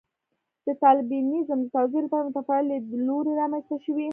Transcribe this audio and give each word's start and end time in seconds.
د 0.65 0.67
طالبانیزم 0.83 1.59
د 1.63 1.67
توضیح 1.75 2.01
لپاره 2.03 2.25
متفاوت 2.27 2.65
لیدلوري 2.69 3.31
رامنځته 3.41 3.75
شوي. 3.85 4.09